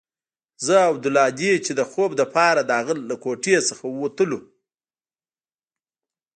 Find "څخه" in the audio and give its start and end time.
3.69-3.85